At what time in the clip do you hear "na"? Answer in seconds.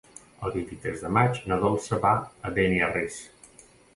1.51-1.59